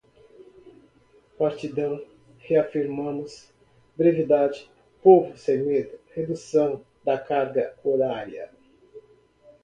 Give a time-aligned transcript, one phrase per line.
[1.37, 2.03] Partidão,
[2.39, 3.51] reafirmamos,
[3.95, 4.67] brevidade,
[5.03, 8.49] Povo Sem Medo, redução da carga horária